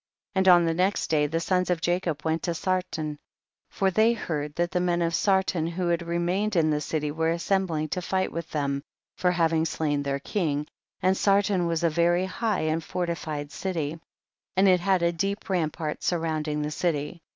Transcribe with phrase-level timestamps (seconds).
[0.35, 0.39] 19.
[0.39, 3.19] And on the next day the sons of Jacob went to Sarton,
[3.69, 7.29] for they heard that the men of Sarton who had remained in the city were
[7.29, 8.81] as sembling to fight with them
[9.15, 10.65] for hav ing slain their king,
[11.03, 13.99] and Sarton was a very high and fortified city,
[14.57, 14.91] and it 114 THE BOOK OF JASHER.
[14.91, 17.21] had a deep rampart surrounding the city.